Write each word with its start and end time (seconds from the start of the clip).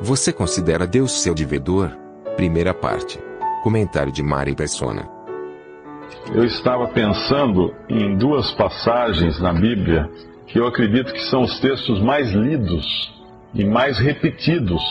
Você 0.00 0.30
considera 0.30 0.86
Deus 0.86 1.22
seu 1.22 1.34
devedor? 1.34 1.90
Primeira 2.36 2.74
parte. 2.74 3.18
Comentário 3.62 4.12
de 4.12 4.22
Mari 4.22 4.54
Persona. 4.54 5.08
Eu 6.34 6.44
estava 6.44 6.86
pensando 6.88 7.74
em 7.88 8.14
duas 8.14 8.50
passagens 8.52 9.40
na 9.40 9.54
Bíblia 9.54 10.10
que 10.46 10.58
eu 10.58 10.66
acredito 10.66 11.14
que 11.14 11.22
são 11.30 11.42
os 11.42 11.58
textos 11.60 11.98
mais 12.02 12.30
lidos 12.30 12.84
e 13.54 13.64
mais 13.64 13.98
repetidos 13.98 14.82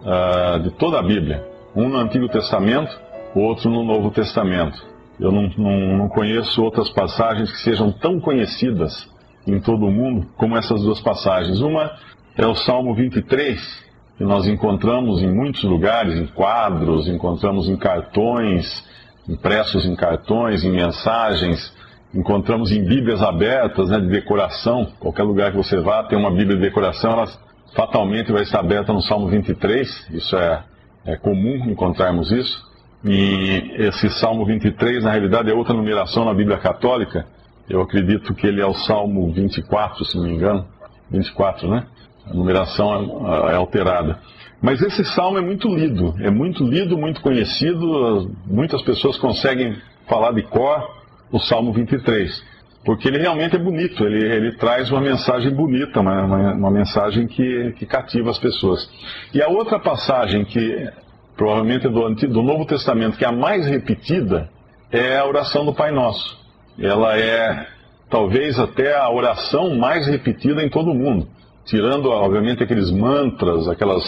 uh, 0.00 0.58
de 0.60 0.70
toda 0.70 1.00
a 1.00 1.02
Bíblia. 1.02 1.46
Um 1.74 1.90
no 1.90 1.98
Antigo 1.98 2.26
Testamento, 2.26 2.98
outro 3.34 3.68
no 3.68 3.84
Novo 3.84 4.10
Testamento. 4.10 4.82
Eu 5.20 5.30
não, 5.30 5.50
não, 5.58 5.98
não 5.98 6.08
conheço 6.08 6.62
outras 6.62 6.88
passagens 6.88 7.52
que 7.52 7.58
sejam 7.58 7.92
tão 7.92 8.18
conhecidas 8.18 9.06
em 9.46 9.60
todo 9.60 9.84
o 9.84 9.92
mundo 9.92 10.26
como 10.34 10.56
essas 10.56 10.80
duas 10.80 11.00
passagens. 11.00 11.60
Uma 11.60 11.92
é 12.38 12.46
o 12.46 12.54
Salmo 12.54 12.94
23, 12.94 13.85
que 14.16 14.24
nós 14.24 14.46
encontramos 14.46 15.22
em 15.22 15.32
muitos 15.32 15.62
lugares, 15.64 16.18
em 16.18 16.26
quadros, 16.26 17.06
encontramos 17.06 17.68
em 17.68 17.76
cartões, 17.76 18.84
impressos 19.28 19.84
em 19.84 19.94
cartões, 19.94 20.64
em 20.64 20.70
mensagens, 20.70 21.74
encontramos 22.14 22.72
em 22.72 22.82
Bíblias 22.82 23.22
abertas, 23.22 23.90
né, 23.90 24.00
de 24.00 24.08
decoração. 24.08 24.88
Qualquer 24.98 25.22
lugar 25.22 25.50
que 25.50 25.56
você 25.58 25.78
vá 25.78 26.02
tem 26.04 26.18
uma 26.18 26.30
Bíblia 26.30 26.56
de 26.56 26.62
decoração, 26.62 27.12
ela 27.12 27.26
fatalmente 27.74 28.32
vai 28.32 28.42
estar 28.42 28.60
aberta 28.60 28.92
no 28.92 29.02
Salmo 29.02 29.28
23. 29.28 30.08
Isso 30.10 30.36
é, 30.36 30.64
é 31.04 31.16
comum 31.16 31.68
encontrarmos 31.68 32.32
isso. 32.32 32.64
E 33.04 33.74
esse 33.76 34.08
Salmo 34.10 34.46
23, 34.46 35.04
na 35.04 35.12
realidade, 35.12 35.50
é 35.50 35.54
outra 35.54 35.74
numeração 35.74 36.24
na 36.24 36.32
Bíblia 36.32 36.56
Católica. 36.56 37.26
Eu 37.68 37.82
acredito 37.82 38.34
que 38.34 38.46
ele 38.46 38.62
é 38.62 38.66
o 38.66 38.72
Salmo 38.72 39.30
24, 39.32 40.04
se 40.04 40.16
não 40.16 40.24
me 40.24 40.32
engano. 40.32 40.66
24, 41.10 41.68
né? 41.68 41.86
A 42.28 42.34
numeração 42.34 43.26
é, 43.48 43.52
é 43.52 43.56
alterada. 43.56 44.18
Mas 44.60 44.80
esse 44.82 45.04
salmo 45.04 45.38
é 45.38 45.40
muito 45.40 45.68
lido, 45.68 46.14
é 46.20 46.30
muito 46.30 46.64
lido, 46.64 46.96
muito 46.96 47.20
conhecido. 47.20 48.30
Muitas 48.46 48.82
pessoas 48.82 49.18
conseguem 49.18 49.76
falar 50.08 50.32
de 50.32 50.42
cor 50.42 50.96
o 51.30 51.38
Salmo 51.38 51.72
23, 51.72 52.44
porque 52.84 53.08
ele 53.08 53.18
realmente 53.18 53.56
é 53.56 53.58
bonito, 53.58 54.04
ele, 54.04 54.24
ele 54.24 54.56
traz 54.56 54.90
uma 54.90 55.00
mensagem 55.00 55.52
bonita, 55.52 56.00
uma, 56.00 56.22
uma, 56.22 56.52
uma 56.54 56.70
mensagem 56.70 57.26
que, 57.26 57.72
que 57.72 57.84
cativa 57.84 58.30
as 58.30 58.38
pessoas. 58.38 58.88
E 59.34 59.42
a 59.42 59.48
outra 59.48 59.78
passagem 59.80 60.44
que 60.44 60.88
provavelmente 61.36 61.88
do, 61.88 62.14
do 62.14 62.42
Novo 62.42 62.64
Testamento, 62.64 63.18
que 63.18 63.24
é 63.24 63.28
a 63.28 63.32
mais 63.32 63.66
repetida, 63.66 64.48
é 64.90 65.18
a 65.18 65.26
oração 65.26 65.64
do 65.64 65.74
Pai 65.74 65.90
Nosso. 65.90 66.38
Ela 66.78 67.18
é 67.18 67.66
talvez 68.08 68.58
até 68.58 68.96
a 68.96 69.10
oração 69.10 69.76
mais 69.76 70.06
repetida 70.06 70.64
em 70.64 70.68
todo 70.68 70.90
o 70.90 70.94
mundo, 70.94 71.28
tirando, 71.66 72.08
obviamente, 72.10 72.62
aqueles 72.62 72.90
mantras, 72.90 73.68
aquelas, 73.68 74.02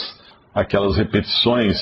aquelas 0.55 0.97
repetições 0.97 1.77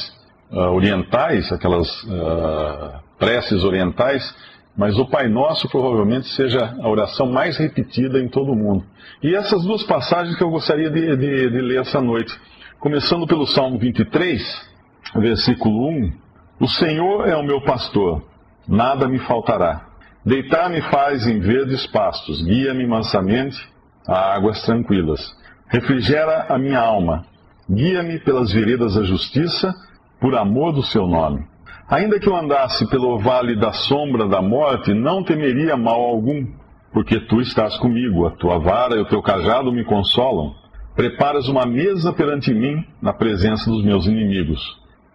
uh, 0.50 0.72
orientais, 0.72 1.52
aquelas 1.52 1.88
uh, 2.04 2.98
preces 3.18 3.62
orientais, 3.62 4.34
mas 4.76 4.98
o 4.98 5.06
Pai 5.06 5.28
Nosso 5.28 5.68
provavelmente 5.68 6.28
seja 6.28 6.76
a 6.82 6.88
oração 6.88 7.26
mais 7.26 7.56
repetida 7.56 8.18
em 8.18 8.28
todo 8.28 8.52
o 8.52 8.56
mundo. 8.56 8.84
E 9.22 9.34
essas 9.34 9.64
duas 9.64 9.82
passagens 9.84 10.36
que 10.36 10.42
eu 10.42 10.50
gostaria 10.50 10.90
de, 10.90 11.16
de, 11.16 11.50
de 11.50 11.60
ler 11.60 11.80
essa 11.80 12.00
noite, 12.00 12.34
começando 12.78 13.26
pelo 13.26 13.46
Salmo 13.46 13.78
23, 13.78 14.42
versículo 15.14 15.88
1: 15.88 16.12
O 16.60 16.68
Senhor 16.68 17.26
é 17.26 17.36
o 17.36 17.42
meu 17.42 17.62
pastor, 17.62 18.22
nada 18.68 19.08
me 19.08 19.18
faltará. 19.20 19.86
Deitar-me 20.24 20.82
faz 20.82 21.26
em 21.26 21.38
verdes 21.38 21.86
pastos, 21.86 22.42
guia-me 22.42 22.86
mansamente 22.86 23.56
a 24.06 24.34
águas 24.34 24.60
tranquilas. 24.62 25.20
Refrigera 25.68 26.46
a 26.48 26.58
minha 26.58 26.78
alma, 26.78 27.24
guia-me 27.68 28.20
pelas 28.20 28.52
veredas 28.52 28.94
da 28.94 29.02
justiça, 29.02 29.74
por 30.20 30.34
amor 30.36 30.72
do 30.72 30.82
seu 30.82 31.06
nome. 31.06 31.44
Ainda 31.88 32.18
que 32.18 32.28
eu 32.28 32.36
andasse 32.36 32.88
pelo 32.88 33.18
vale 33.18 33.56
da 33.56 33.72
sombra 33.72 34.28
da 34.28 34.40
morte, 34.40 34.92
não 34.92 35.22
temeria 35.22 35.76
mal 35.76 36.00
algum, 36.00 36.46
porque 36.92 37.20
tu 37.20 37.40
estás 37.40 37.76
comigo, 37.78 38.26
a 38.26 38.30
tua 38.30 38.58
vara 38.58 38.96
e 38.96 39.00
o 39.00 39.04
teu 39.04 39.22
cajado 39.22 39.72
me 39.72 39.84
consolam. 39.84 40.54
Preparas 40.94 41.48
uma 41.48 41.66
mesa 41.66 42.12
perante 42.12 42.52
mim, 42.54 42.84
na 43.02 43.12
presença 43.12 43.70
dos 43.70 43.84
meus 43.84 44.06
inimigos. 44.06 44.60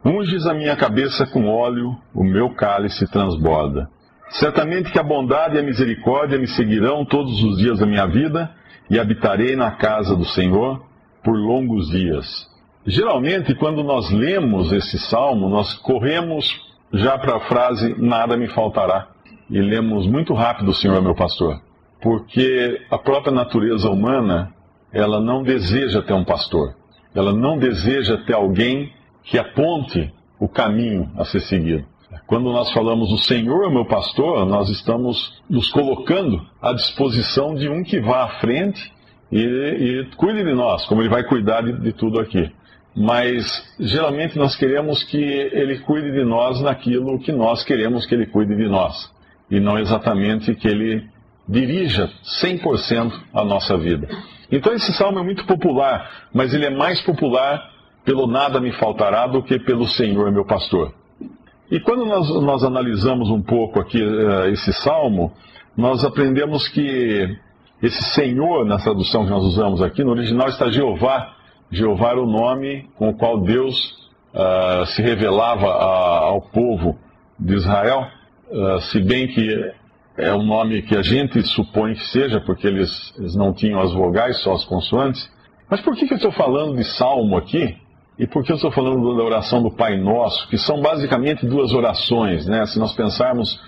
Unges 0.03 0.45
a 0.45 0.53
minha 0.53 0.75
cabeça 0.75 1.25
com 1.25 1.47
óleo, 1.47 1.95
o 2.13 2.23
meu 2.23 2.51
cálice 2.51 3.09
transborda. 3.11 3.89
Certamente 4.29 4.91
que 4.91 4.99
a 4.99 5.03
bondade 5.03 5.55
e 5.55 5.59
a 5.59 5.63
misericórdia 5.63 6.39
me 6.39 6.47
seguirão 6.47 7.03
todos 7.03 7.43
os 7.43 7.57
dias 7.57 7.79
da 7.79 7.85
minha 7.85 8.05
vida, 8.05 8.49
e 8.91 8.99
habitarei 8.99 9.55
na 9.55 9.71
casa 9.71 10.17
do 10.17 10.25
Senhor 10.25 10.83
por 11.23 11.33
longos 11.33 11.89
dias. 11.89 12.45
Geralmente, 12.85 13.55
quando 13.55 13.81
nós 13.81 14.11
lemos 14.11 14.73
esse 14.73 14.99
salmo, 14.99 15.47
nós 15.47 15.73
corremos 15.75 16.45
já 16.91 17.17
para 17.17 17.37
a 17.37 17.39
frase 17.39 17.95
nada 17.97 18.35
me 18.35 18.49
faltará. 18.49 19.07
E 19.49 19.61
lemos 19.61 20.05
muito 20.07 20.33
rápido, 20.33 20.73
Senhor 20.73 21.01
meu 21.01 21.15
pastor, 21.15 21.61
porque 22.01 22.81
a 22.91 22.97
própria 22.97 23.33
natureza 23.33 23.89
humana, 23.89 24.53
ela 24.91 25.21
não 25.21 25.41
deseja 25.41 26.01
ter 26.01 26.13
um 26.13 26.25
pastor. 26.25 26.75
Ela 27.15 27.31
não 27.31 27.57
deseja 27.57 28.17
ter 28.25 28.33
alguém 28.33 28.91
que 29.23 29.37
aponte 29.37 30.13
o 30.37 30.49
caminho 30.49 31.09
a 31.15 31.23
ser 31.23 31.39
seguido. 31.39 31.85
Quando 32.27 32.51
nós 32.51 32.71
falamos 32.73 33.11
o 33.11 33.17
Senhor 33.17 33.65
é 33.65 33.69
meu 33.69 33.85
pastor, 33.85 34.45
nós 34.45 34.69
estamos 34.69 35.41
nos 35.49 35.69
colocando 35.69 36.45
à 36.61 36.73
disposição 36.73 37.55
de 37.55 37.69
um 37.69 37.83
que 37.83 38.01
vá 38.01 38.23
à 38.23 38.27
frente 38.39 38.91
e, 39.31 39.39
e 39.39 40.15
cuide 40.17 40.43
de 40.43 40.53
nós, 40.53 40.85
como 40.85 41.01
ele 41.01 41.09
vai 41.09 41.23
cuidar 41.23 41.61
de, 41.61 41.71
de 41.79 41.93
tudo 41.93 42.19
aqui. 42.19 42.51
Mas 42.95 43.45
geralmente 43.79 44.37
nós 44.37 44.55
queremos 44.57 45.03
que 45.03 45.17
ele 45.17 45.79
cuide 45.79 46.11
de 46.11 46.25
nós 46.25 46.61
naquilo 46.61 47.17
que 47.19 47.31
nós 47.31 47.63
queremos 47.63 48.05
que 48.05 48.13
ele 48.13 48.25
cuide 48.25 48.55
de 48.57 48.67
nós, 48.67 49.09
e 49.49 49.59
não 49.59 49.79
exatamente 49.79 50.53
que 50.55 50.67
ele 50.67 51.09
dirija 51.47 52.09
100% 52.43 53.13
a 53.33 53.45
nossa 53.45 53.77
vida. 53.77 54.09
Então 54.51 54.73
esse 54.73 54.93
salmo 54.93 55.19
é 55.19 55.23
muito 55.23 55.45
popular, 55.45 56.27
mas 56.33 56.53
ele 56.53 56.65
é 56.65 56.69
mais 56.69 56.99
popular 57.01 57.71
pelo 58.03 58.27
nada 58.27 58.59
me 58.59 58.73
faltará 58.73 59.27
do 59.27 59.41
que 59.41 59.57
pelo 59.59 59.87
Senhor 59.87 60.29
meu 60.31 60.43
pastor. 60.43 60.93
E 61.71 61.79
quando 61.79 62.05
nós, 62.05 62.29
nós 62.43 62.63
analisamos 62.65 63.29
um 63.29 63.41
pouco 63.41 63.79
aqui 63.79 64.03
uh, 64.03 64.47
esse 64.47 64.73
salmo, 64.73 65.31
nós 65.75 66.03
aprendemos 66.03 66.67
que 66.67 67.33
esse 67.81 68.03
Senhor, 68.13 68.65
na 68.65 68.77
tradução 68.77 69.23
que 69.23 69.31
nós 69.31 69.45
usamos 69.45 69.81
aqui, 69.81 70.03
no 70.03 70.11
original 70.11 70.49
está 70.49 70.69
Jeová. 70.69 71.33
Jeová 71.71 72.09
era 72.09 72.21
o 72.21 72.29
nome 72.29 72.89
com 72.97 73.07
o 73.07 73.13
qual 73.13 73.39
Deus 73.39 73.73
uh, 74.33 74.85
se 74.87 75.01
revelava 75.01 75.67
a, 75.67 76.17
ao 76.25 76.41
povo 76.41 76.99
de 77.39 77.53
Israel, 77.53 78.05
uh, 78.49 78.81
se 78.81 78.99
bem 78.99 79.29
que 79.29 79.71
é 80.17 80.33
um 80.33 80.43
nome 80.43 80.81
que 80.81 80.97
a 80.97 81.01
gente 81.01 81.41
supõe 81.43 81.93
que 81.93 82.05
seja, 82.07 82.41
porque 82.41 82.67
eles, 82.67 83.13
eles 83.17 83.33
não 83.33 83.53
tinham 83.53 83.79
as 83.79 83.93
vogais, 83.93 84.41
só 84.41 84.51
as 84.51 84.65
consoantes. 84.65 85.31
Mas 85.69 85.79
por 85.79 85.95
que, 85.95 86.05
que 86.05 86.13
eu 86.13 86.17
estou 86.17 86.33
falando 86.33 86.75
de 86.75 86.83
salmo 86.83 87.37
aqui? 87.37 87.77
E 88.21 88.27
por 88.27 88.43
que 88.43 88.51
eu 88.51 88.55
estou 88.55 88.71
falando 88.71 89.17
da 89.17 89.23
oração 89.23 89.63
do 89.63 89.71
Pai 89.71 89.97
Nosso, 89.97 90.47
que 90.47 90.55
são 90.55 90.79
basicamente 90.79 91.43
duas 91.43 91.73
orações, 91.73 92.45
né? 92.45 92.67
Se 92.67 92.77
nós 92.77 92.93
pensarmos, 92.93 93.59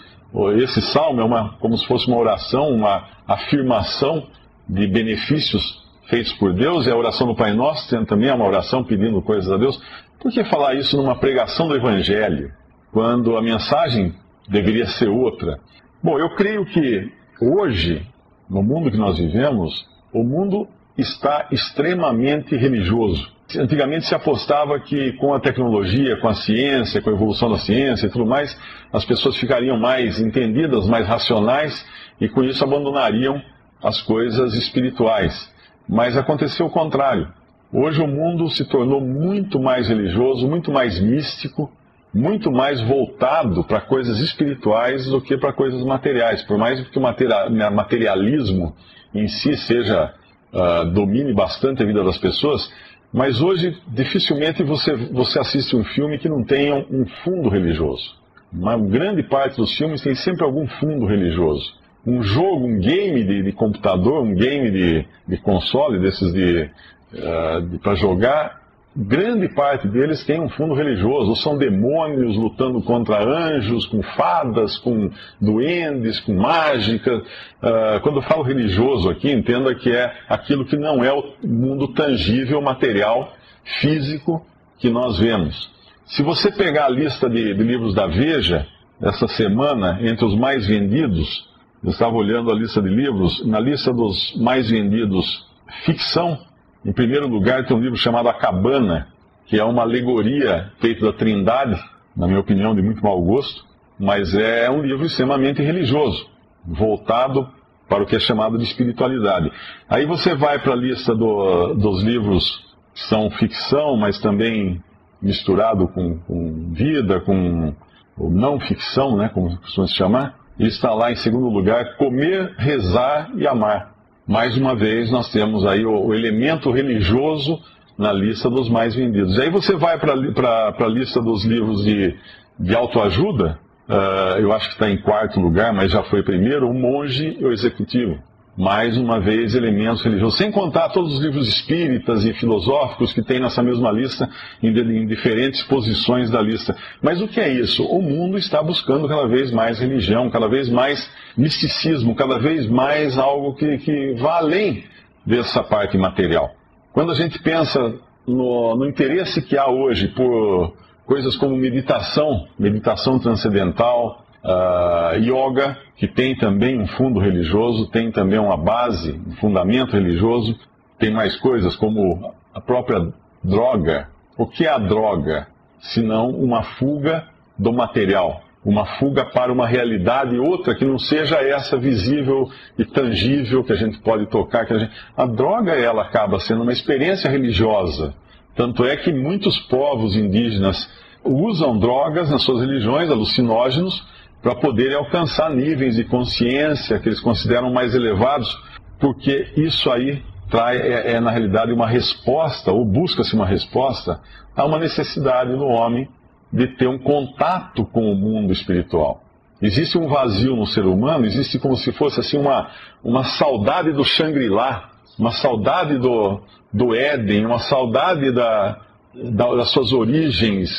esse 0.62 0.80
salmo 0.80 1.22
é 1.22 1.24
uma, 1.24 1.58
como 1.58 1.76
se 1.76 1.88
fosse 1.88 2.08
uma 2.08 2.20
oração, 2.20 2.70
uma 2.70 3.04
afirmação 3.28 4.28
de 4.70 4.86
benefícios 4.86 5.84
feitos 6.08 6.34
por 6.34 6.54
Deus, 6.54 6.86
e 6.86 6.92
a 6.92 6.96
oração 6.96 7.26
do 7.26 7.36
Pai 7.36 7.52
Nosso 7.52 8.06
também 8.06 8.30
é 8.30 8.34
uma 8.36 8.46
oração 8.46 8.84
pedindo 8.84 9.20
coisas 9.24 9.52
a 9.52 9.58
Deus. 9.58 9.82
Por 10.20 10.32
que 10.32 10.44
falar 10.44 10.76
isso 10.76 10.96
numa 10.98 11.16
pregação 11.16 11.68
do 11.68 11.76
Evangelho, 11.76 12.52
quando 12.92 13.36
a 13.36 13.42
mensagem 13.42 14.14
deveria 14.48 14.86
ser 14.86 15.10
outra? 15.10 15.58
Bom, 16.04 16.20
eu 16.20 16.30
creio 16.36 16.64
que 16.64 17.12
hoje, 17.42 18.06
no 18.48 18.62
mundo 18.62 18.92
que 18.92 18.98
nós 18.98 19.18
vivemos, 19.18 19.84
o 20.14 20.24
mundo 20.24 20.68
está 20.96 21.48
extremamente 21.52 22.56
religioso. 22.56 23.34
Antigamente 23.58 24.06
se 24.06 24.16
apostava 24.16 24.80
que 24.80 25.14
com 25.14 25.34
a 25.34 25.40
tecnologia, 25.40 26.18
com 26.18 26.28
a 26.28 26.34
ciência, 26.34 27.02
com 27.02 27.10
a 27.10 27.14
evolução 27.14 27.50
da 27.50 27.58
ciência 27.58 28.08
e 28.08 28.10
tudo 28.10 28.26
mais, 28.26 28.58
as 28.92 29.06
pessoas 29.06 29.38
ficariam 29.38 29.78
mais 29.78 30.20
entendidas, 30.20 30.88
mais 30.88 31.08
racionais 31.08 31.86
e 32.20 32.28
com 32.30 32.44
isso 32.44 32.64
abandonariam 32.64 33.42
as 33.82 34.02
coisas 34.02 34.54
espirituais. 34.54 35.52
Mas 35.88 36.16
aconteceu 36.18 36.66
o 36.66 36.70
contrário. 36.70 37.28
Hoje 37.72 38.02
o 38.02 38.08
mundo 38.08 38.50
se 38.50 38.66
tornou 38.66 39.02
muito 39.02 39.60
mais 39.60 39.90
religioso, 39.90 40.48
muito 40.48 40.72
mais 40.72 41.00
místico, 41.00 41.72
muito 42.14 42.52
mais 42.52 42.80
voltado 42.82 43.64
para 43.64 43.82
coisas 43.82 44.20
espirituais 44.20 45.08
do 45.08 45.20
que 45.20 45.36
para 45.38 45.52
coisas 45.52 45.84
materiais. 45.84 46.44
Por 46.44 46.58
mais 46.58 46.80
que 46.88 47.00
o 47.00 47.02
materialismo 47.02 48.76
em 49.14 49.28
si 49.28 49.58
seja 49.58 50.14
uh, 50.54 50.86
domine 50.92 51.34
bastante 51.34 51.82
a 51.82 51.86
vida 51.86 52.04
das 52.04 52.18
pessoas, 52.20 52.72
mas 53.14 53.40
hoje 53.40 53.78
dificilmente 53.88 54.64
você, 54.64 54.96
você 55.12 55.40
assiste 55.40 55.76
um 55.76 55.84
filme 55.84 56.18
que 56.18 56.28
não 56.28 56.44
tenha 56.44 56.84
um 56.90 57.06
fundo 57.24 57.48
religioso. 57.48 58.16
Uma 58.52 58.78
grande 58.78 59.22
parte 59.22 59.58
dos 59.58 59.76
filmes 59.78 60.02
tem 60.02 60.16
sempre 60.16 60.44
algum 60.44 60.68
fundo 60.68 61.06
religioso. 61.06 61.76
Um 62.06 62.24
jogo, 62.24 62.66
um 62.66 62.80
game 62.80 63.24
de, 63.24 63.44
de 63.44 63.52
computador, 63.52 64.24
um 64.24 64.34
game 64.34 64.72
de, 64.72 65.06
de 65.28 65.38
console, 65.38 66.00
desses 66.00 66.34
de 66.34 66.70
uh, 67.14 67.80
para 67.80 67.96
jogar, 67.96 68.63
grande 68.96 69.50
parte 69.50 69.88
deles 69.88 70.24
tem 70.24 70.40
um 70.40 70.50
fundo 70.50 70.74
religioso, 70.74 71.30
ou 71.30 71.36
são 71.36 71.58
demônios 71.58 72.36
lutando 72.38 72.82
contra 72.82 73.24
anjos, 73.24 73.86
com 73.88 74.02
fadas, 74.02 74.78
com 74.78 75.10
duendes, 75.42 76.20
com 76.20 76.36
mágica. 76.36 77.18
Uh, 77.18 78.00
quando 78.02 78.18
eu 78.18 78.22
falo 78.24 78.44
religioso 78.44 79.10
aqui, 79.10 79.32
entenda 79.32 79.74
que 79.74 79.92
é 79.92 80.14
aquilo 80.30 80.66
que 80.66 80.78
não 80.78 81.04
é 81.04 81.12
o 81.12 81.24
mundo 81.44 81.88
tangível, 81.94 82.62
material, 82.62 83.34
físico 83.82 84.46
que 84.78 84.90
nós 84.90 85.18
vemos. 85.18 85.72
Se 86.06 86.22
você 86.22 86.52
pegar 86.52 86.86
a 86.86 86.90
lista 86.90 87.30
de, 87.30 87.54
de 87.54 87.64
livros 87.64 87.96
da 87.96 88.06
Veja, 88.06 88.68
essa 89.02 89.28
semana, 89.28 90.00
entre 90.02 90.26
os 90.26 90.38
mais 90.38 90.68
vendidos, 90.68 91.50
eu 91.84 91.90
estava 91.90 92.14
olhando 92.16 92.52
a 92.52 92.56
lista 92.56 92.82
de 92.82 92.90
livros, 92.90 93.46
na 93.46 93.60
lista 93.60 93.92
dos 93.92 94.36
mais 94.38 94.70
vendidos, 94.70 95.46
ficção, 95.86 96.38
em 96.86 96.92
primeiro 96.92 97.28
lugar, 97.28 97.66
tem 97.66 97.76
um 97.76 97.80
livro 97.80 97.98
chamado 97.98 98.28
A 98.28 98.34
Cabana, 98.34 99.08
que 99.46 99.58
é 99.58 99.64
uma 99.64 99.84
alegoria 99.84 100.72
feita 100.80 101.06
da 101.06 101.14
Trindade, 101.14 101.82
na 102.16 102.28
minha 102.28 102.40
opinião, 102.40 102.76
de 102.76 102.82
muito 102.82 103.04
mau 103.04 103.22
gosto, 103.22 103.66
mas 103.98 104.36
é 104.36 104.70
um 104.70 104.82
livro 104.82 105.06
extremamente 105.06 105.62
religioso, 105.62 106.28
voltado 106.66 107.48
para 107.88 108.04
o 108.04 108.06
que 108.06 108.16
é 108.16 108.20
chamado 108.20 108.58
de 108.58 108.64
espiritualidade. 108.66 109.52
Aí 109.90 110.06
você 110.06 110.36
vai 110.36 110.60
para 110.60 110.74
a 110.74 110.76
lista 110.76 111.16
do, 111.16 111.74
dos 111.74 112.04
livros 112.04 112.74
que 112.94 113.02
são 113.02 113.30
ficção, 113.32 113.96
mas 113.98 114.20
também 114.20 114.82
misturado 115.22 115.88
com, 115.88 116.18
com 116.20 116.72
vida, 116.72 117.22
com 117.22 117.74
não 118.18 118.60
ficção, 118.60 119.16
né, 119.16 119.30
como 119.34 119.58
costuma 119.58 119.88
se 119.88 119.96
chamar, 119.96 120.36
e 120.60 120.68
está 120.68 120.94
lá 120.94 121.12
em 121.12 121.16
segundo 121.16 121.48
lugar, 121.48 121.96
Comer, 121.98 122.54
Rezar 122.58 123.32
e 123.36 123.48
Amar 123.48 123.93
mais 124.28 124.58
uma 124.58 124.76
vez 124.76 125.12
nós 125.12 125.30
temos 125.32 125.66
aí 125.66 125.86
o, 125.86 126.08
o 126.08 126.14
elemento 126.14 126.72
religioso 126.72 127.60
na 127.98 128.12
lista 128.12 128.50
dos 128.50 128.70
mais 128.70 128.96
vendidos. 128.96 129.38
Aí 129.40 129.50
você 129.50 129.76
vai 129.76 130.00
para 130.00 130.14
a 130.14 130.88
lista 130.88 131.22
dos 131.22 131.46
livros 131.46 131.84
de, 131.84 132.16
de 132.60 132.76
autoajuda, 132.76 133.60
uh, 133.88 134.40
eu 134.40 134.52
acho 134.52 134.70
que 134.70 134.74
está 134.74 134.90
em 134.90 134.98
quarto 134.98 135.40
lugar, 135.40 135.74
mas 135.74 135.92
já 135.92 136.04
foi 136.04 136.24
primeiro, 136.24 136.70
o 136.70 136.74
monge 136.74 137.38
e 137.40 137.46
o 137.46 137.52
executivo 137.52 138.20
mais 138.56 138.96
uma 138.98 139.20
vez, 139.20 139.56
elementos 139.56 140.04
religiosos, 140.04 140.38
sem 140.38 140.52
contar 140.52 140.90
todos 140.90 141.16
os 141.16 141.20
livros 141.20 141.48
espíritas 141.48 142.24
e 142.24 142.34
filosóficos 142.34 143.12
que 143.12 143.24
tem 143.24 143.40
nessa 143.40 143.64
mesma 143.64 143.92
lista, 143.92 144.30
em, 144.62 145.08
diferentes 145.08 145.64
posições 145.64 146.30
da 146.30 146.42
lista. 146.42 146.76
Mas 147.02 147.20
o 147.22 147.28
que 147.28 147.40
é 147.40 147.52
isso? 147.52 147.84
O 147.84 148.02
mundo 148.02 148.38
está 148.38 148.62
buscando 148.62 149.08
cada 149.08 149.28
vez 149.28 149.52
mais 149.52 149.80
religião, 149.80 150.30
cada 150.30 150.48
vez 150.48 150.70
mais 150.70 151.10
misticismo, 151.36 152.16
cada 152.16 152.38
vez 152.38 152.68
mais 152.68 153.18
algo 153.18 153.56
que, 153.56 153.78
que 153.80 154.14
vá 154.14 154.38
além 154.38 154.84
dessa 155.26 155.64
parte 155.64 155.98
material. 155.98 156.52
Quando 156.92 157.12
a 157.12 157.16
gente 157.16 157.40
pensa 157.42 157.80
no, 158.28 158.76
no 158.76 158.88
interesse 158.88 159.42
que 159.42 159.58
há 159.58 159.68
hoje 159.68 160.10
por 160.10 160.74
coisas 161.06 161.36
como 161.36 161.56
meditação, 161.58 162.48
meditação 162.58 163.18
transcendental, 163.18 164.24
Uh, 164.44 165.16
yoga, 165.20 165.78
que 165.96 166.06
tem 166.06 166.36
também 166.36 166.78
um 166.78 166.86
fundo 166.86 167.20
religioso, 167.20 167.88
tem 167.88 168.12
também 168.12 168.38
uma 168.38 168.58
base, 168.58 169.14
um 169.26 169.36
fundamento 169.38 169.94
religioso, 169.94 170.58
tem 171.00 171.12
mais 171.12 171.38
coisas 171.38 171.76
como 171.78 172.34
a 172.54 172.60
própria 172.60 173.14
droga. 173.42 174.10
O 174.38 174.46
que 174.46 174.66
é 174.66 174.70
a 174.70 174.78
droga? 174.78 175.48
Senão 175.80 176.30
uma 176.30 176.64
fuga 176.64 177.26
do 177.58 177.72
material, 177.72 178.42
uma 178.66 178.86
fuga 178.98 179.26
para 179.26 179.52
uma 179.52 179.68
realidade 179.68 180.38
outra 180.38 180.76
que 180.76 180.86
não 180.86 180.98
seja 180.98 181.38
essa 181.38 181.78
visível 181.78 182.50
e 182.78 182.86
tangível 182.86 183.64
que 183.64 183.74
a 183.74 183.78
gente 183.78 184.00
pode 184.00 184.26
tocar. 184.28 184.66
Que 184.66 184.74
a, 184.74 184.80
gente... 184.80 184.92
a 185.16 185.26
droga 185.26 185.74
ela 185.74 186.04
acaba 186.04 186.40
sendo 186.40 186.64
uma 186.64 186.72
experiência 186.72 187.30
religiosa. 187.30 188.14
Tanto 188.56 188.86
é 188.86 188.96
que 188.96 189.12
muitos 189.12 189.58
povos 189.58 190.16
indígenas 190.16 190.90
usam 191.24 191.78
drogas 191.78 192.30
nas 192.30 192.44
suas 192.44 192.62
religiões, 192.62 193.10
alucinógenos, 193.10 194.06
para 194.44 194.56
poderem 194.56 194.98
alcançar 194.98 195.50
níveis 195.50 195.96
de 195.96 196.04
consciência 196.04 197.00
que 197.00 197.08
eles 197.08 197.22
consideram 197.22 197.72
mais 197.72 197.96
elevados, 197.96 198.54
porque 199.00 199.54
isso 199.56 199.90
aí 199.90 200.22
trai, 200.50 200.78
é, 200.78 201.14
é 201.14 201.20
na 201.22 201.32
realidade 201.32 201.72
uma 201.72 201.88
resposta, 201.88 202.70
ou 202.70 202.84
busca-se 202.84 203.34
uma 203.34 203.46
resposta, 203.46 204.20
a 204.54 204.66
uma 204.66 204.78
necessidade 204.78 205.56
do 205.56 205.64
homem 205.64 206.10
de 206.52 206.68
ter 206.68 206.90
um 206.90 207.00
contato 207.00 207.86
com 207.86 208.12
o 208.12 208.16
mundo 208.16 208.52
espiritual. 208.52 209.24
Existe 209.62 209.98
um 209.98 210.10
vazio 210.10 210.58
no 210.58 210.68
ser 210.68 210.86
humano, 210.86 211.26
existe 211.26 211.58
como 211.58 211.78
se 211.78 211.94
fosse 211.94 212.20
assim 212.20 212.38
uma, 212.38 212.70
uma 213.02 213.24
saudade 213.24 213.94
do 213.94 214.04
Shangri-La, 214.04 214.90
uma 215.18 215.32
saudade 215.32 215.98
do, 215.98 216.42
do 216.72 216.94
Éden, 216.94 217.46
uma 217.46 217.60
saudade 217.60 218.30
da, 218.34 218.78
da, 219.16 219.56
das 219.56 219.70
suas 219.70 219.94
origens, 219.94 220.70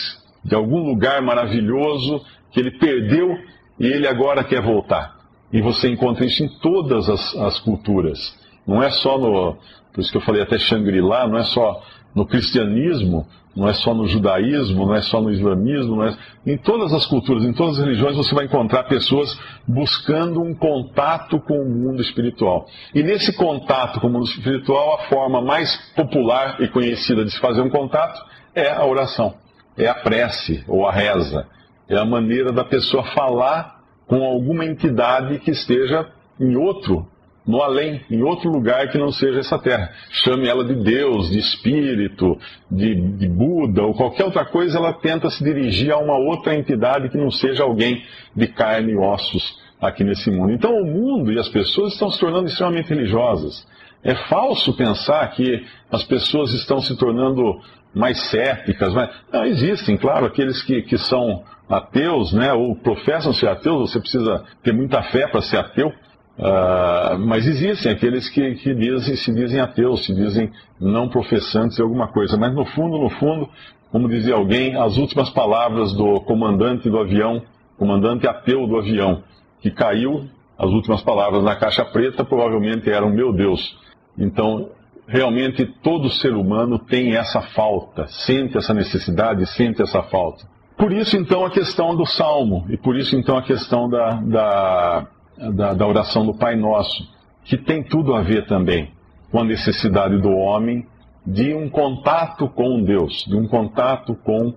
de 0.44 0.54
algum 0.54 0.80
lugar 0.80 1.22
maravilhoso 1.22 2.22
que 2.52 2.60
ele 2.60 2.72
perdeu 2.72 3.38
e 3.78 3.86
ele 3.86 4.06
agora 4.06 4.44
quer 4.44 4.62
voltar. 4.62 5.14
E 5.52 5.60
você 5.60 5.88
encontra 5.88 6.24
isso 6.24 6.42
em 6.42 6.48
todas 6.60 7.08
as, 7.08 7.36
as 7.36 7.60
culturas. 7.60 8.36
Não 8.66 8.82
é 8.82 8.90
só 8.90 9.18
no. 9.18 9.56
Por 9.92 10.00
isso 10.00 10.10
que 10.10 10.16
eu 10.16 10.22
falei 10.22 10.42
até 10.42 10.58
Shangri-La, 10.58 11.28
não 11.28 11.38
é 11.38 11.44
só 11.44 11.80
no 12.14 12.26
cristianismo, 12.26 13.26
não 13.56 13.68
é 13.68 13.72
só 13.72 13.94
no 13.94 14.06
judaísmo, 14.06 14.86
não 14.86 14.94
é 14.94 15.02
só 15.02 15.20
no 15.20 15.30
islamismo, 15.30 16.02
é... 16.02 16.16
em 16.44 16.56
todas 16.56 16.92
as 16.92 17.06
culturas, 17.06 17.44
em 17.44 17.52
todas 17.52 17.78
as 17.78 17.84
religiões 17.84 18.16
você 18.16 18.34
vai 18.34 18.46
encontrar 18.46 18.84
pessoas 18.84 19.38
buscando 19.66 20.42
um 20.42 20.54
contato 20.54 21.38
com 21.40 21.60
o 21.60 21.68
mundo 21.68 22.02
espiritual. 22.02 22.66
E 22.94 23.02
nesse 23.02 23.32
contato 23.36 24.00
com 24.00 24.08
o 24.08 24.10
mundo 24.10 24.26
espiritual, 24.26 24.94
a 24.94 24.98
forma 25.08 25.40
mais 25.40 25.76
popular 25.94 26.60
e 26.60 26.68
conhecida 26.68 27.24
de 27.24 27.30
se 27.30 27.38
fazer 27.38 27.62
um 27.62 27.70
contato 27.70 28.20
é 28.54 28.72
a 28.72 28.84
oração, 28.84 29.34
é 29.76 29.86
a 29.86 29.94
prece 29.94 30.64
ou 30.66 30.86
a 30.86 30.92
reza. 30.92 31.46
É 31.88 31.96
a 31.96 32.04
maneira 32.04 32.52
da 32.52 32.64
pessoa 32.64 33.04
falar 33.14 33.80
com 34.06 34.22
alguma 34.24 34.64
entidade 34.64 35.38
que 35.38 35.50
esteja 35.50 36.06
em 36.40 36.56
outro, 36.56 37.06
no 37.46 37.62
além, 37.62 38.00
em 38.10 38.22
outro 38.22 38.50
lugar 38.50 38.88
que 38.90 38.98
não 38.98 39.12
seja 39.12 39.40
essa 39.40 39.58
terra. 39.58 39.90
Chame 40.10 40.48
ela 40.48 40.64
de 40.64 40.74
Deus, 40.74 41.30
de 41.30 41.38
Espírito, 41.38 42.38
de, 42.70 42.94
de 42.94 43.28
Buda 43.28 43.82
ou 43.82 43.94
qualquer 43.94 44.24
outra 44.24 44.44
coisa, 44.44 44.78
ela 44.78 44.92
tenta 44.92 45.28
se 45.28 45.44
dirigir 45.44 45.92
a 45.92 45.98
uma 45.98 46.16
outra 46.16 46.54
entidade 46.54 47.08
que 47.10 47.18
não 47.18 47.30
seja 47.30 47.64
alguém 47.64 48.02
de 48.34 48.46
carne 48.46 48.92
e 48.92 48.96
ossos 48.96 49.58
aqui 49.80 50.02
nesse 50.02 50.30
mundo. 50.30 50.52
Então 50.52 50.74
o 50.74 50.86
mundo 50.86 51.32
e 51.32 51.38
as 51.38 51.48
pessoas 51.48 51.92
estão 51.92 52.10
se 52.10 52.18
tornando 52.18 52.46
extremamente 52.46 52.88
religiosas. 52.88 53.66
É 54.02 54.14
falso 54.14 54.74
pensar 54.76 55.26
que 55.30 55.64
as 55.90 56.02
pessoas 56.04 56.52
estão 56.52 56.80
se 56.80 56.96
tornando 56.96 57.60
mais 57.94 58.18
céticas. 58.28 58.92
Mas... 58.92 59.10
Não, 59.32 59.44
existem, 59.46 59.96
claro, 59.96 60.26
aqueles 60.26 60.62
que, 60.62 60.82
que 60.82 60.98
são 60.98 61.42
ateus, 61.68 62.32
né, 62.32 62.52
ou 62.52 62.76
professam 62.76 63.32
ser 63.32 63.48
ateus, 63.48 63.90
você 63.90 64.00
precisa 64.00 64.44
ter 64.62 64.72
muita 64.72 65.02
fé 65.02 65.26
para 65.26 65.40
ser 65.40 65.58
ateu. 65.58 65.92
Uh, 66.36 67.16
mas 67.20 67.46
existem 67.46 67.92
aqueles 67.92 68.28
que, 68.28 68.54
que 68.56 68.74
dizem, 68.74 69.14
se 69.14 69.32
dizem 69.32 69.60
ateus, 69.60 70.04
se 70.04 70.12
dizem 70.12 70.50
não 70.80 71.08
professantes 71.08 71.76
de 71.76 71.82
alguma 71.82 72.08
coisa. 72.08 72.36
Mas 72.36 72.52
no 72.52 72.64
fundo, 72.64 72.98
no 72.98 73.08
fundo, 73.08 73.48
como 73.92 74.08
dizia 74.08 74.34
alguém, 74.34 74.76
as 74.76 74.96
últimas 74.96 75.30
palavras 75.30 75.92
do 75.92 76.20
comandante 76.22 76.90
do 76.90 76.98
avião, 76.98 77.42
comandante 77.78 78.26
ateu 78.26 78.66
do 78.66 78.76
avião, 78.76 79.22
que 79.60 79.70
caiu, 79.70 80.28
as 80.58 80.70
últimas 80.70 81.02
palavras 81.02 81.42
na 81.44 81.56
caixa 81.56 81.84
preta 81.84 82.24
provavelmente 82.24 82.90
eram: 82.90 83.10
Meu 83.10 83.32
Deus. 83.32 83.78
Então, 84.18 84.70
realmente 85.06 85.64
todo 85.82 86.10
ser 86.10 86.34
humano 86.34 86.78
tem 86.78 87.14
essa 87.14 87.40
falta, 87.40 88.06
sente 88.08 88.56
essa 88.56 88.74
necessidade, 88.74 89.46
sente 89.46 89.82
essa 89.82 90.02
falta. 90.02 90.44
Por 90.76 90.92
isso, 90.92 91.16
então, 91.16 91.44
a 91.44 91.50
questão 91.50 91.94
do 91.94 92.04
salmo, 92.04 92.66
e 92.68 92.76
por 92.76 92.96
isso, 92.96 93.16
então, 93.16 93.36
a 93.36 93.42
questão 93.42 93.88
da, 93.88 94.10
da, 94.20 95.06
da, 95.52 95.74
da 95.74 95.86
oração 95.86 96.26
do 96.26 96.34
Pai 96.34 96.56
Nosso, 96.56 97.08
que 97.44 97.56
tem 97.56 97.82
tudo 97.82 98.14
a 98.14 98.22
ver 98.22 98.46
também 98.46 98.90
com 99.30 99.40
a 99.40 99.44
necessidade 99.44 100.20
do 100.20 100.30
homem 100.30 100.86
de 101.26 101.54
um 101.54 101.68
contato 101.68 102.48
com 102.48 102.82
Deus, 102.82 103.24
de 103.26 103.36
um 103.36 103.46
contato 103.46 104.14
com 104.24 104.54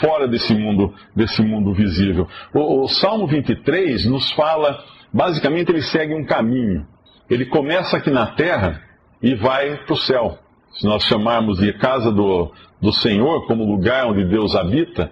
fora 0.00 0.26
desse 0.26 0.54
mundo, 0.54 0.94
desse 1.14 1.42
mundo 1.42 1.72
visível. 1.72 2.28
O, 2.54 2.84
o, 2.84 2.88
Salmo 2.88 3.26
23 3.26 4.06
nos 4.06 4.32
fala, 4.32 4.78
basicamente 5.12 5.70
ele 5.70 5.82
segue 5.82 6.14
um 6.14 6.24
caminho. 6.24 6.86
Ele 7.28 7.46
começa 7.46 7.96
aqui 7.96 8.10
na 8.10 8.26
terra 8.26 8.82
e 9.22 9.34
vai 9.34 9.76
para 9.84 9.94
o 9.94 9.98
céu. 9.98 10.38
Se 10.72 10.86
nós 10.86 11.04
chamarmos 11.04 11.58
de 11.58 11.72
casa 11.74 12.12
do, 12.12 12.52
do 12.80 12.92
Senhor 12.92 13.46
como 13.46 13.64
lugar 13.64 14.06
onde 14.06 14.24
Deus 14.24 14.54
habita, 14.54 15.10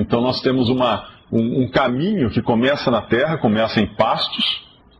então 0.00 0.20
nós 0.20 0.40
temos 0.42 0.68
uma, 0.68 1.08
um, 1.32 1.62
um 1.62 1.68
caminho 1.68 2.30
que 2.30 2.42
começa 2.42 2.90
na 2.90 3.00
terra, 3.02 3.38
começa 3.38 3.80
em 3.80 3.86
pastos, 3.94 4.44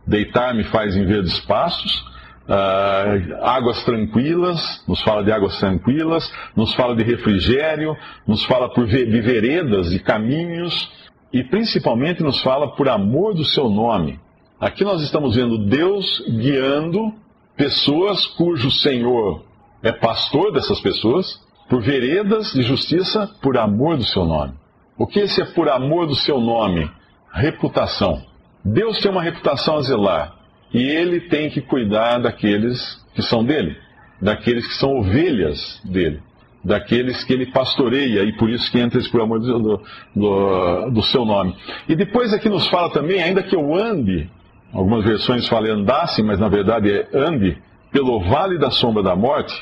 deitar-me 0.05 0.63
faz 0.65 0.95
em 0.95 1.05
verdes 1.05 1.39
pastos, 1.41 2.03
uh, 2.47 3.43
águas 3.43 3.83
tranquilas, 3.83 4.83
nos 4.87 5.01
fala 5.03 5.23
de 5.23 5.31
águas 5.31 5.59
tranquilas, 5.59 6.31
nos 6.55 6.73
fala 6.73 6.95
de 6.95 7.03
refrigério, 7.03 7.95
nos 8.25 8.43
fala 8.45 8.73
por 8.73 8.87
de 8.87 9.21
veredas 9.21 9.93
e 9.93 9.99
caminhos, 9.99 10.91
e 11.31 11.43
principalmente 11.43 12.23
nos 12.23 12.41
fala 12.41 12.75
por 12.75 12.89
amor 12.89 13.35
do 13.35 13.45
seu 13.45 13.69
nome. 13.69 14.19
Aqui 14.59 14.83
nós 14.83 15.01
estamos 15.03 15.35
vendo 15.35 15.65
Deus 15.67 16.23
guiando 16.27 17.13
pessoas 17.55 18.25
cujo 18.25 18.71
Senhor 18.71 19.43
é 19.83 19.91
pastor 19.91 20.51
dessas 20.51 20.79
pessoas, 20.79 21.39
por 21.69 21.81
veredas 21.81 22.53
de 22.53 22.63
justiça, 22.63 23.29
por 23.41 23.57
amor 23.57 23.97
do 23.97 24.03
seu 24.03 24.25
nome. 24.25 24.53
O 24.97 25.05
que 25.05 25.19
esse 25.19 25.41
é 25.41 25.45
por 25.45 25.69
amor 25.69 26.07
do 26.07 26.15
seu 26.15 26.39
nome? 26.39 26.89
Reputação. 27.31 28.23
Deus 28.65 28.99
tem 28.99 29.11
uma 29.11 29.21
reputação 29.21 29.77
a 29.77 29.81
zelar 29.81 30.33
e 30.73 30.81
ele 30.81 31.21
tem 31.21 31.49
que 31.49 31.61
cuidar 31.61 32.17
daqueles 32.17 33.05
que 33.13 33.21
são 33.21 33.43
dele, 33.43 33.77
daqueles 34.21 34.67
que 34.67 34.73
são 34.73 34.97
ovelhas 34.97 35.79
dele, 35.85 36.19
daqueles 36.63 37.23
que 37.23 37.31
ele 37.31 37.45
pastoreia 37.51 38.23
e 38.23 38.33
por 38.33 38.49
isso 38.49 38.71
que 38.71 38.79
entra 38.79 38.99
esse 38.99 39.09
por 39.09 39.21
amor 39.21 39.39
do, 39.39 39.81
do, 40.15 40.89
do 40.89 41.03
seu 41.03 41.23
nome. 41.23 41.55
E 41.87 41.95
depois 41.95 42.33
aqui 42.33 42.49
nos 42.49 42.67
fala 42.67 42.89
também, 42.89 43.21
ainda 43.21 43.43
que 43.43 43.55
eu 43.55 43.75
ande, 43.75 44.29
algumas 44.73 45.05
versões 45.05 45.47
falam 45.47 45.75
andasse, 45.75 46.23
mas 46.23 46.39
na 46.39 46.49
verdade 46.49 46.91
é 46.91 47.07
ande, 47.13 47.57
pelo 47.91 48.19
vale 48.19 48.57
da 48.57 48.71
sombra 48.71 49.03
da 49.03 49.15
morte, 49.15 49.53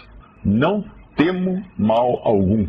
não 0.44 0.84
temo 1.15 1.62
mal 1.77 2.22
algum 2.24 2.65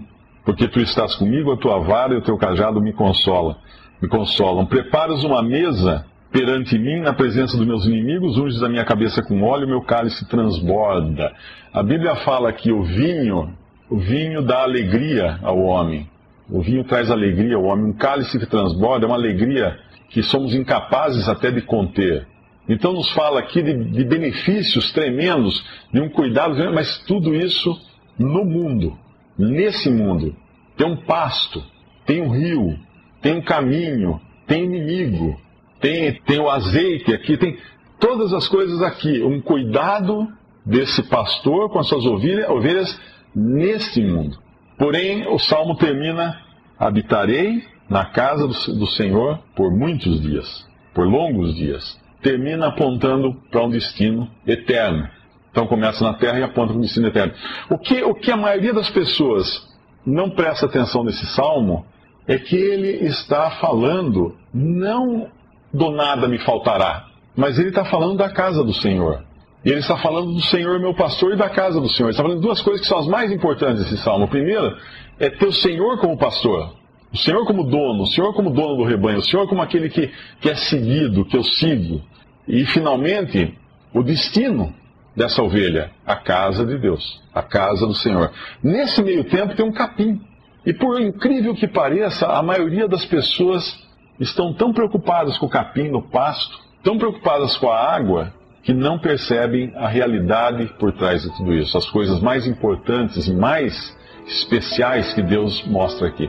porque 0.46 0.68
tu 0.68 0.78
estás 0.78 1.16
comigo, 1.16 1.50
a 1.50 1.56
tua 1.56 1.80
vara 1.80 2.14
e 2.14 2.18
o 2.18 2.22
teu 2.22 2.38
cajado 2.38 2.80
me 2.80 2.92
consola, 2.92 3.58
me 4.00 4.08
consolam. 4.08 4.64
Preparas 4.64 5.24
uma 5.24 5.42
mesa 5.42 6.06
perante 6.30 6.78
mim 6.78 7.00
na 7.00 7.12
presença 7.12 7.56
dos 7.56 7.66
meus 7.66 7.84
inimigos, 7.84 8.38
unges 8.38 8.62
a 8.62 8.68
minha 8.68 8.84
cabeça 8.84 9.20
com 9.22 9.42
óleo, 9.42 9.66
meu 9.66 9.82
cálice 9.82 10.24
transborda. 10.28 11.32
A 11.72 11.82
Bíblia 11.82 12.14
fala 12.16 12.52
que 12.52 12.70
o 12.70 12.84
vinho, 12.84 13.54
o 13.90 13.98
vinho 13.98 14.40
dá 14.40 14.62
alegria 14.62 15.36
ao 15.42 15.58
homem. 15.58 16.08
O 16.48 16.62
vinho 16.62 16.84
traz 16.84 17.10
alegria 17.10 17.56
ao 17.56 17.64
homem. 17.64 17.86
Um 17.86 17.92
cálice 17.92 18.38
que 18.38 18.46
transborda 18.46 19.04
é 19.04 19.08
uma 19.08 19.16
alegria 19.16 19.76
que 20.10 20.22
somos 20.22 20.54
incapazes 20.54 21.28
até 21.28 21.50
de 21.50 21.60
conter. 21.60 22.24
Então 22.68 22.92
nos 22.92 23.10
fala 23.10 23.40
aqui 23.40 23.60
de, 23.62 23.74
de 23.74 24.04
benefícios 24.04 24.92
tremendos, 24.92 25.66
de 25.92 26.00
um 26.00 26.08
cuidado, 26.08 26.54
mas 26.72 26.98
tudo 27.00 27.34
isso 27.34 27.76
no 28.16 28.44
mundo 28.44 28.96
nesse 29.38 29.90
mundo. 29.90 30.34
Tem 30.76 30.86
um 30.86 30.96
pasto, 30.96 31.62
tem 32.04 32.22
um 32.22 32.30
rio, 32.30 32.78
tem 33.20 33.34
um 33.34 33.42
caminho, 33.42 34.20
tem 34.46 34.64
inimigo, 34.64 35.38
tem, 35.80 36.14
tem 36.22 36.38
o 36.38 36.48
azeite 36.50 37.12
aqui, 37.12 37.36
tem 37.36 37.58
todas 37.98 38.32
as 38.32 38.48
coisas 38.48 38.82
aqui. 38.82 39.22
Um 39.22 39.40
cuidado 39.40 40.28
desse 40.64 41.02
pastor 41.04 41.70
com 41.70 41.78
as 41.78 41.86
suas 41.88 42.04
ovelhas, 42.04 42.48
ovelhas 42.48 43.00
neste 43.34 44.00
mundo. 44.00 44.38
Porém, 44.78 45.26
o 45.28 45.38
salmo 45.38 45.76
termina: 45.76 46.40
habitarei 46.78 47.62
na 47.88 48.06
casa 48.06 48.46
do, 48.46 48.78
do 48.78 48.86
Senhor 48.86 49.38
por 49.54 49.70
muitos 49.70 50.20
dias, 50.20 50.66
por 50.94 51.06
longos 51.06 51.54
dias. 51.54 51.98
Termina 52.22 52.68
apontando 52.68 53.34
para 53.50 53.64
um 53.64 53.70
destino 53.70 54.28
eterno. 54.46 55.08
Então 55.56 55.66
começa 55.66 56.04
na 56.04 56.12
terra 56.12 56.38
e 56.38 56.42
aponta 56.42 56.74
para 56.74 56.78
o 56.78 56.82
destino 56.82 57.08
eterno. 57.08 57.32
O 57.70 57.78
que, 57.78 58.02
o 58.02 58.14
que 58.14 58.30
a 58.30 58.36
maioria 58.36 58.74
das 58.74 58.90
pessoas 58.90 59.66
não 60.04 60.28
presta 60.28 60.66
atenção 60.66 61.02
nesse 61.02 61.24
salmo 61.28 61.86
é 62.28 62.36
que 62.38 62.54
ele 62.54 63.06
está 63.06 63.52
falando 63.52 64.36
não 64.52 65.28
do 65.72 65.90
nada 65.92 66.28
me 66.28 66.38
faltará, 66.40 67.06
mas 67.34 67.58
ele 67.58 67.70
está 67.70 67.86
falando 67.86 68.18
da 68.18 68.28
casa 68.28 68.62
do 68.62 68.74
Senhor. 68.74 69.24
E 69.64 69.70
ele 69.70 69.80
está 69.80 69.96
falando 69.96 70.34
do 70.34 70.42
Senhor, 70.42 70.78
meu 70.78 70.92
pastor, 70.92 71.32
e 71.32 71.36
da 71.36 71.48
casa 71.48 71.80
do 71.80 71.88
Senhor. 71.88 72.08
Ele 72.08 72.12
está 72.12 72.22
falando 72.22 72.42
duas 72.42 72.60
coisas 72.60 72.82
que 72.82 72.86
são 72.86 72.98
as 72.98 73.08
mais 73.08 73.32
importantes 73.32 73.82
desse 73.82 73.96
salmo. 73.96 74.26
A 74.26 74.28
primeira 74.28 74.76
é 75.18 75.30
ter 75.30 75.46
o 75.46 75.52
Senhor 75.52 75.98
como 76.00 76.18
pastor. 76.18 76.74
O 77.10 77.16
Senhor 77.16 77.46
como 77.46 77.64
dono, 77.64 78.02
o 78.02 78.06
Senhor 78.08 78.34
como 78.34 78.50
dono 78.50 78.76
do 78.76 78.84
rebanho, 78.84 79.20
o 79.20 79.24
Senhor 79.24 79.48
como 79.48 79.62
aquele 79.62 79.88
que, 79.88 80.12
que 80.38 80.50
é 80.50 80.54
seguido, 80.54 81.24
que 81.24 81.34
eu 81.34 81.42
sigo. 81.42 82.02
E, 82.46 82.66
finalmente, 82.66 83.56
o 83.94 84.02
destino 84.02 84.74
dessa 85.16 85.42
ovelha? 85.42 85.90
A 86.06 86.14
casa 86.14 86.64
de 86.64 86.78
Deus, 86.78 87.22
a 87.34 87.42
casa 87.42 87.86
do 87.86 87.94
Senhor. 87.94 88.30
Nesse 88.62 89.02
meio 89.02 89.24
tempo 89.24 89.56
tem 89.56 89.64
um 89.64 89.72
capim. 89.72 90.20
E 90.64 90.72
por 90.72 91.00
incrível 91.00 91.54
que 91.54 91.66
pareça, 91.66 92.26
a 92.26 92.42
maioria 92.42 92.86
das 92.86 93.04
pessoas 93.04 93.76
estão 94.20 94.52
tão 94.52 94.72
preocupadas 94.72 95.38
com 95.38 95.46
o 95.46 95.50
capim 95.50 95.88
no 95.88 96.02
pasto, 96.02 96.58
tão 96.82 96.98
preocupadas 96.98 97.56
com 97.56 97.70
a 97.70 97.78
água, 97.78 98.32
que 98.62 98.74
não 98.74 98.98
percebem 98.98 99.72
a 99.76 99.86
realidade 99.86 100.66
por 100.78 100.92
trás 100.92 101.22
de 101.22 101.36
tudo 101.36 101.54
isso, 101.54 101.78
as 101.78 101.88
coisas 101.88 102.20
mais 102.20 102.46
importantes 102.46 103.28
e 103.28 103.32
mais 103.32 103.96
especiais 104.26 105.12
que 105.14 105.22
Deus 105.22 105.64
mostra 105.68 106.08
aqui. 106.08 106.28